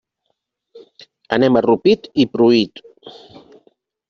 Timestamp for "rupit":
1.67-2.09